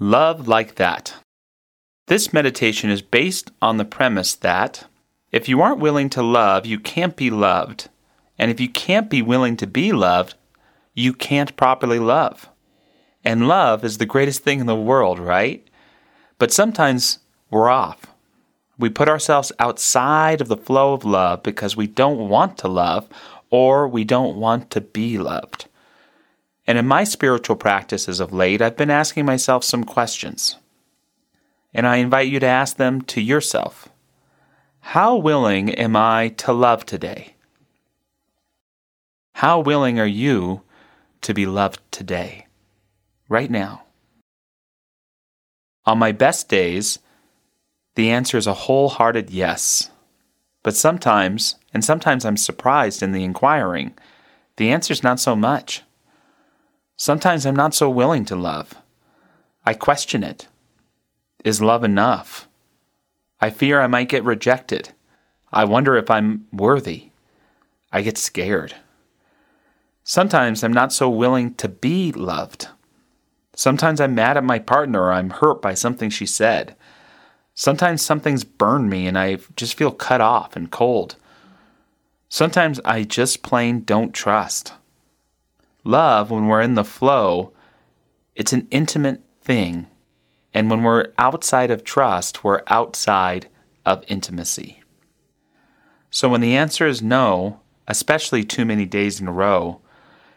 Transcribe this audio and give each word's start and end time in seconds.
Love 0.00 0.48
like 0.48 0.74
that. 0.74 1.14
This 2.08 2.32
meditation 2.32 2.90
is 2.90 3.00
based 3.00 3.52
on 3.62 3.76
the 3.76 3.84
premise 3.84 4.34
that 4.34 4.86
if 5.30 5.48
you 5.48 5.62
aren't 5.62 5.78
willing 5.78 6.10
to 6.10 6.22
love, 6.22 6.66
you 6.66 6.80
can't 6.80 7.14
be 7.14 7.30
loved. 7.30 7.88
And 8.36 8.50
if 8.50 8.58
you 8.58 8.68
can't 8.68 9.08
be 9.08 9.22
willing 9.22 9.56
to 9.58 9.68
be 9.68 9.92
loved, 9.92 10.34
you 10.94 11.12
can't 11.12 11.56
properly 11.56 12.00
love. 12.00 12.48
And 13.24 13.46
love 13.46 13.84
is 13.84 13.98
the 13.98 14.06
greatest 14.06 14.42
thing 14.42 14.58
in 14.58 14.66
the 14.66 14.74
world, 14.74 15.20
right? 15.20 15.64
But 16.38 16.52
sometimes 16.52 17.20
we're 17.48 17.70
off. 17.70 18.06
We 18.76 18.90
put 18.90 19.08
ourselves 19.08 19.52
outside 19.60 20.40
of 20.40 20.48
the 20.48 20.56
flow 20.56 20.92
of 20.92 21.04
love 21.04 21.44
because 21.44 21.76
we 21.76 21.86
don't 21.86 22.28
want 22.28 22.58
to 22.58 22.68
love 22.68 23.08
or 23.48 23.86
we 23.86 24.02
don't 24.02 24.36
want 24.36 24.70
to 24.70 24.80
be 24.80 25.18
loved. 25.18 25.68
And 26.66 26.78
in 26.78 26.86
my 26.86 27.04
spiritual 27.04 27.56
practices 27.56 28.20
of 28.20 28.32
late, 28.32 28.62
I've 28.62 28.76
been 28.76 28.90
asking 28.90 29.26
myself 29.26 29.64
some 29.64 29.84
questions. 29.84 30.56
And 31.74 31.86
I 31.86 31.96
invite 31.96 32.28
you 32.28 32.40
to 32.40 32.46
ask 32.46 32.76
them 32.76 33.02
to 33.02 33.20
yourself 33.20 33.88
How 34.80 35.16
willing 35.16 35.74
am 35.74 35.96
I 35.96 36.28
to 36.38 36.52
love 36.52 36.86
today? 36.86 37.34
How 39.34 39.60
willing 39.60 39.98
are 39.98 40.06
you 40.06 40.62
to 41.22 41.34
be 41.34 41.44
loved 41.44 41.80
today, 41.90 42.46
right 43.28 43.50
now? 43.50 43.82
On 45.86 45.98
my 45.98 46.12
best 46.12 46.48
days, 46.48 46.98
the 47.94 48.10
answer 48.10 48.38
is 48.38 48.46
a 48.46 48.54
wholehearted 48.54 49.30
yes. 49.30 49.90
But 50.62 50.76
sometimes, 50.76 51.56
and 51.74 51.84
sometimes 51.84 52.24
I'm 52.24 52.38
surprised 52.38 53.02
in 53.02 53.12
the 53.12 53.24
inquiring, 53.24 53.94
the 54.56 54.70
answer's 54.70 55.02
not 55.02 55.20
so 55.20 55.36
much. 55.36 55.82
Sometimes 57.04 57.44
I'm 57.44 57.54
not 57.54 57.74
so 57.74 57.90
willing 57.90 58.24
to 58.24 58.34
love. 58.34 58.76
I 59.66 59.74
question 59.74 60.24
it. 60.24 60.48
Is 61.44 61.60
love 61.60 61.84
enough? 61.84 62.48
I 63.42 63.50
fear 63.50 63.78
I 63.78 63.88
might 63.88 64.08
get 64.08 64.24
rejected. 64.24 64.88
I 65.52 65.66
wonder 65.66 65.96
if 65.98 66.10
I'm 66.10 66.46
worthy. 66.50 67.10
I 67.92 68.00
get 68.00 68.16
scared. 68.16 68.76
Sometimes 70.02 70.64
I'm 70.64 70.72
not 70.72 70.94
so 70.94 71.10
willing 71.10 71.52
to 71.56 71.68
be 71.68 72.10
loved. 72.10 72.68
Sometimes 73.54 74.00
I'm 74.00 74.14
mad 74.14 74.38
at 74.38 74.42
my 74.42 74.58
partner 74.58 75.02
or 75.02 75.12
I'm 75.12 75.28
hurt 75.28 75.60
by 75.60 75.74
something 75.74 76.08
she 76.08 76.24
said. 76.24 76.74
Sometimes 77.52 78.00
something's 78.00 78.44
burned 78.44 78.88
me 78.88 79.06
and 79.06 79.18
I 79.18 79.40
just 79.56 79.74
feel 79.74 79.90
cut 79.90 80.22
off 80.22 80.56
and 80.56 80.70
cold. 80.70 81.16
Sometimes 82.30 82.80
I 82.82 83.02
just 83.02 83.42
plain 83.42 83.82
don't 83.84 84.14
trust. 84.14 84.72
Love, 85.84 86.30
when 86.30 86.46
we're 86.46 86.62
in 86.62 86.74
the 86.74 86.84
flow, 86.84 87.52
it's 88.34 88.52
an 88.52 88.66
intimate 88.70 89.20
thing. 89.42 89.86
And 90.54 90.70
when 90.70 90.82
we're 90.82 91.12
outside 91.18 91.70
of 91.70 91.84
trust, 91.84 92.42
we're 92.42 92.62
outside 92.68 93.48
of 93.84 94.02
intimacy. 94.08 94.82
So 96.10 96.28
when 96.28 96.40
the 96.40 96.56
answer 96.56 96.86
is 96.86 97.02
no, 97.02 97.60
especially 97.86 98.44
too 98.44 98.64
many 98.64 98.86
days 98.86 99.20
in 99.20 99.28
a 99.28 99.32
row, 99.32 99.80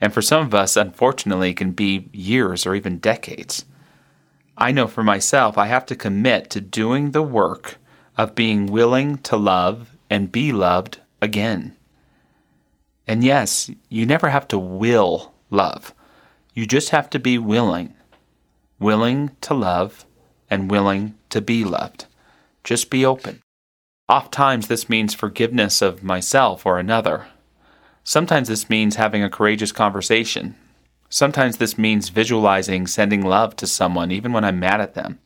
and 0.00 0.12
for 0.12 0.22
some 0.22 0.44
of 0.44 0.54
us, 0.54 0.76
unfortunately, 0.76 1.50
it 1.50 1.56
can 1.56 1.72
be 1.72 2.08
years 2.12 2.66
or 2.66 2.74
even 2.74 2.98
decades. 2.98 3.64
I 4.56 4.72
know 4.72 4.88
for 4.88 5.04
myself, 5.04 5.56
I 5.56 5.66
have 5.66 5.86
to 5.86 5.96
commit 5.96 6.50
to 6.50 6.60
doing 6.60 7.12
the 7.12 7.22
work 7.22 7.78
of 8.16 8.34
being 8.34 8.66
willing 8.66 9.18
to 9.18 9.36
love 9.36 9.96
and 10.10 10.32
be 10.32 10.52
loved 10.52 11.00
again. 11.20 11.76
And 13.08 13.24
yes, 13.24 13.70
you 13.88 14.04
never 14.04 14.28
have 14.28 14.46
to 14.48 14.58
will 14.58 15.32
love. 15.48 15.94
You 16.52 16.66
just 16.66 16.90
have 16.90 17.08
to 17.10 17.18
be 17.18 17.38
willing. 17.38 17.94
Willing 18.78 19.30
to 19.40 19.54
love 19.54 20.04
and 20.50 20.70
willing 20.70 21.14
to 21.30 21.40
be 21.40 21.64
loved. 21.64 22.04
Just 22.62 22.90
be 22.90 23.06
open. 23.06 23.40
Oft 24.10 24.32
times 24.32 24.68
this 24.68 24.90
means 24.90 25.14
forgiveness 25.14 25.80
of 25.80 26.02
myself 26.02 26.66
or 26.66 26.78
another. 26.78 27.26
Sometimes 28.04 28.48
this 28.48 28.68
means 28.68 28.96
having 28.96 29.22
a 29.22 29.30
courageous 29.30 29.72
conversation. 29.72 30.54
Sometimes 31.08 31.56
this 31.56 31.78
means 31.78 32.10
visualizing 32.10 32.86
sending 32.86 33.22
love 33.22 33.56
to 33.56 33.66
someone 33.66 34.10
even 34.10 34.32
when 34.32 34.44
I'm 34.44 34.60
mad 34.60 34.82
at 34.82 34.94
them. 34.94 35.18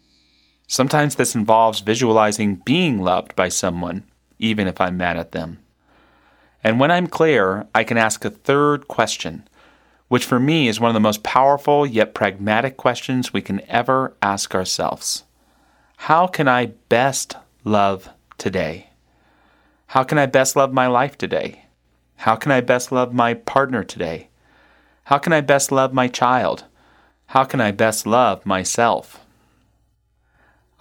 Sometimes 0.69 1.17
this 1.17 1.35
involves 1.35 1.81
visualizing 1.81 2.57
being 2.65 3.01
loved 3.03 3.35
by 3.35 3.49
someone 3.49 4.05
even 4.39 4.69
if 4.69 4.81
I'm 4.81 4.97
mad 4.97 5.17
at 5.17 5.33
them. 5.33 5.62
And 6.65 6.79
when 6.79 6.91
I'm 6.91 7.07
clear, 7.07 7.67
I 7.75 7.85
can 7.85 7.99
ask 7.99 8.25
a 8.25 8.31
third 8.31 8.87
question, 8.89 9.49
which 10.09 10.25
for 10.25 10.39
me 10.39 10.69
is 10.69 10.79
one 10.79 10.91
of 10.91 10.95
the 10.95 11.01
most 11.01 11.23
powerful 11.23 11.85
yet 11.87 12.15
pragmatic 12.15 12.77
questions 12.77 13.33
we 13.33 13.43
can 13.43 13.61
ever 13.69 14.15
ask 14.23 14.55
ourselves. 14.55 15.25
How 15.97 16.27
can 16.27 16.49
I 16.49 16.67
best 16.89 17.37
love 17.65 18.09
today? 18.39 18.91
How 19.89 20.05
can 20.05 20.19
I 20.19 20.27
best 20.27 20.57
love 20.57 20.73
my 20.73 20.87
life 20.87 21.19
today? 21.19 21.67
How 22.17 22.37
can 22.37 22.53
I 22.53 22.61
best 22.61 22.93
love 22.93 23.13
my 23.13 23.35
partner 23.35 23.83
today? 23.83 24.29
How 25.05 25.19
can 25.19 25.33
I 25.33 25.41
best 25.41 25.73
love 25.73 25.93
my 25.93 26.09
child? 26.09 26.65
How 27.27 27.45
can 27.45 27.61
I 27.61 27.73
best 27.73 28.07
love 28.07 28.47
myself? 28.47 29.22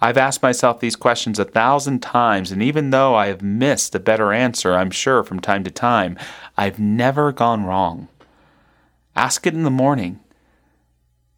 I've 0.02 0.18
asked 0.18 0.42
myself 0.42 0.80
these 0.80 0.96
questions 0.96 1.38
a 1.38 1.44
thousand 1.44 2.00
times, 2.00 2.50
and 2.50 2.60
even 2.60 2.90
though 2.90 3.14
I 3.14 3.28
have 3.28 3.40
missed 3.40 3.94
a 3.94 4.00
better 4.00 4.32
answer, 4.32 4.74
I'm 4.74 4.90
sure, 4.90 5.22
from 5.22 5.38
time 5.38 5.62
to 5.62 5.70
time, 5.70 6.18
I've 6.56 6.80
never 6.80 7.30
gone 7.30 7.64
wrong. 7.64 8.08
Ask 9.14 9.46
it 9.46 9.54
in 9.54 9.62
the 9.62 9.70
morning. 9.70 10.18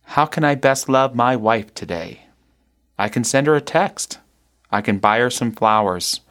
How 0.05 0.25
can 0.25 0.45
I 0.45 0.55
best 0.55 0.89
love 0.89 1.15
my 1.15 1.37
wife 1.37 1.75
today? 1.75 2.23
I 2.99 3.11
can 3.11 3.23
send 3.23 3.49
her 3.49 3.55
a 3.55 3.61
text. 3.61 4.19
I 4.71 4.81
can 4.81 4.97
buy 4.97 5.19
her 5.19 5.29
some 5.29 5.53
flowers. 5.53 6.23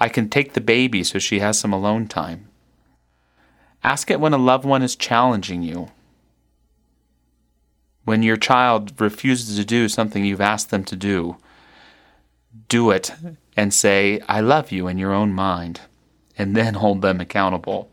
I 0.00 0.08
can 0.08 0.30
take 0.30 0.54
the 0.54 0.62
baby 0.62 1.04
so 1.04 1.18
she 1.18 1.40
has 1.40 1.58
some 1.58 1.74
alone 1.74 2.08
time. 2.08 2.48
Ask 3.84 4.10
it 4.10 4.18
when 4.18 4.32
a 4.32 4.38
loved 4.38 4.64
one 4.64 4.80
is 4.80 4.96
challenging 4.96 5.62
you. 5.62 5.90
When 8.06 8.22
your 8.22 8.38
child 8.38 8.98
refuses 8.98 9.58
to 9.58 9.64
do 9.66 9.90
something 9.90 10.24
you've 10.24 10.40
asked 10.40 10.70
them 10.70 10.84
to 10.84 10.96
do, 10.96 11.36
do 12.68 12.90
it 12.90 13.12
and 13.56 13.72
say, 13.72 14.20
I 14.28 14.40
love 14.40 14.70
you 14.70 14.88
in 14.88 14.98
your 14.98 15.12
own 15.12 15.32
mind, 15.32 15.80
and 16.36 16.56
then 16.56 16.74
hold 16.82 17.02
them 17.02 17.20
accountable. 17.20 17.90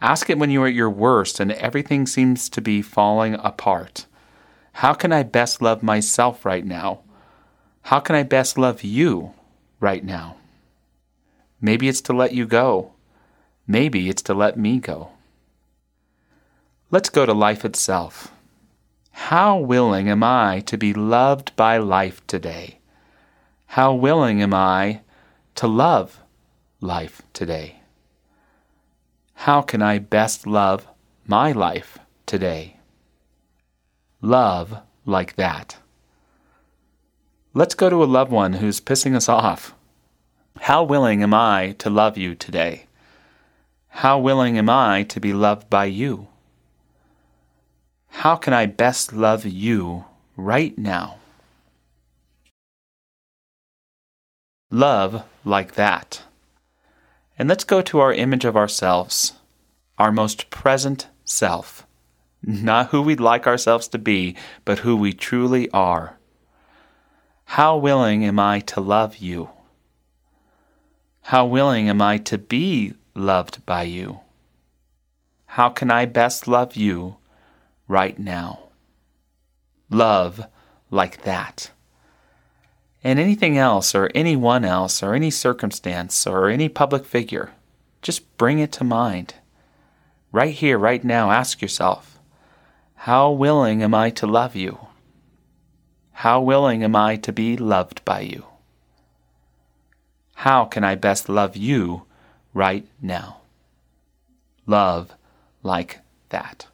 Ask 0.00 0.28
it 0.28 0.38
when 0.38 0.50
you 0.50 0.62
are 0.62 0.66
at 0.66 0.74
your 0.74 0.90
worst 0.90 1.40
and 1.40 1.52
everything 1.52 2.06
seems 2.06 2.48
to 2.50 2.60
be 2.60 2.82
falling 2.82 3.34
apart. 3.34 4.06
How 4.74 4.92
can 4.92 5.10
I 5.10 5.22
best 5.22 5.62
love 5.62 5.82
myself 5.82 6.44
right 6.44 6.64
now? 6.64 7.00
How 7.82 8.00
can 8.00 8.14
I 8.14 8.22
best 8.22 8.58
love 8.58 8.82
you 8.82 9.32
right 9.80 10.04
now? 10.04 10.36
Maybe 11.60 11.88
it's 11.88 12.02
to 12.02 12.12
let 12.12 12.32
you 12.32 12.46
go. 12.46 12.92
Maybe 13.66 14.10
it's 14.10 14.22
to 14.22 14.34
let 14.34 14.58
me 14.58 14.78
go. 14.78 15.10
Let's 16.90 17.08
go 17.08 17.24
to 17.24 17.32
life 17.32 17.64
itself. 17.64 18.32
How 19.12 19.56
willing 19.56 20.08
am 20.10 20.22
I 20.22 20.60
to 20.66 20.76
be 20.76 20.92
loved 20.92 21.56
by 21.56 21.78
life 21.78 22.24
today? 22.26 22.80
How 23.66 23.92
willing 23.92 24.40
am 24.40 24.54
I 24.54 25.02
to 25.56 25.66
love 25.66 26.20
life 26.80 27.22
today? 27.32 27.80
How 29.34 29.62
can 29.62 29.82
I 29.82 29.98
best 29.98 30.46
love 30.46 30.86
my 31.26 31.52
life 31.52 31.98
today? 32.24 32.78
Love 34.20 34.78
like 35.04 35.36
that. 35.36 35.76
Let's 37.54 37.74
go 37.74 37.88
to 37.90 38.02
a 38.02 38.04
loved 38.04 38.30
one 38.30 38.54
who's 38.54 38.80
pissing 38.80 39.14
us 39.14 39.28
off. 39.28 39.74
How 40.60 40.82
willing 40.82 41.22
am 41.22 41.34
I 41.34 41.74
to 41.78 41.90
love 41.90 42.16
you 42.16 42.34
today? 42.34 42.86
How 43.88 44.18
willing 44.18 44.58
am 44.58 44.68
I 44.68 45.04
to 45.04 45.20
be 45.20 45.32
loved 45.32 45.70
by 45.70 45.86
you? 45.86 46.28
How 48.08 48.36
can 48.36 48.52
I 48.52 48.66
best 48.66 49.12
love 49.12 49.44
you 49.44 50.06
right 50.36 50.76
now? 50.76 51.18
Love 54.70 55.24
like 55.44 55.74
that. 55.74 56.22
And 57.38 57.48
let's 57.48 57.64
go 57.64 57.82
to 57.82 58.00
our 58.00 58.12
image 58.12 58.44
of 58.44 58.56
ourselves, 58.56 59.34
our 59.96 60.10
most 60.10 60.50
present 60.50 61.06
self. 61.24 61.86
Not 62.42 62.90
who 62.90 63.02
we'd 63.02 63.20
like 63.20 63.46
ourselves 63.46 63.86
to 63.88 63.98
be, 63.98 64.36
but 64.64 64.80
who 64.80 64.96
we 64.96 65.12
truly 65.12 65.70
are. 65.70 66.18
How 67.44 67.76
willing 67.76 68.24
am 68.24 68.38
I 68.38 68.60
to 68.60 68.80
love 68.80 69.18
you? 69.18 69.50
How 71.22 71.46
willing 71.46 71.88
am 71.88 72.02
I 72.02 72.18
to 72.18 72.38
be 72.38 72.94
loved 73.14 73.64
by 73.66 73.84
you? 73.84 74.20
How 75.46 75.68
can 75.68 75.90
I 75.90 76.06
best 76.06 76.48
love 76.48 76.74
you 76.74 77.16
right 77.86 78.18
now? 78.18 78.64
Love 79.90 80.46
like 80.90 81.22
that 81.22 81.70
and 83.06 83.20
anything 83.20 83.56
else 83.56 83.94
or 83.94 84.10
anyone 84.16 84.64
else 84.64 85.00
or 85.00 85.14
any 85.14 85.30
circumstance 85.30 86.26
or 86.26 86.48
any 86.48 86.68
public 86.68 87.04
figure, 87.04 87.52
just 88.02 88.36
bring 88.36 88.58
it 88.58 88.72
to 88.72 88.82
mind. 88.82 89.34
Right 90.32 90.52
here, 90.52 90.76
right 90.76 91.04
now, 91.04 91.30
ask 91.30 91.62
yourself, 91.62 92.18
how 92.96 93.30
willing 93.30 93.80
am 93.80 93.94
I 93.94 94.10
to 94.10 94.26
love 94.26 94.56
you? 94.56 94.88
How 96.14 96.40
willing 96.40 96.82
am 96.82 96.96
I 96.96 97.14
to 97.18 97.32
be 97.32 97.56
loved 97.56 98.04
by 98.04 98.22
you? 98.22 98.44
How 100.34 100.64
can 100.64 100.82
I 100.82 100.96
best 100.96 101.28
love 101.28 101.56
you 101.56 102.02
right 102.54 102.88
now? 103.00 103.36
Love 104.66 105.14
like 105.62 106.00
that. 106.30 106.66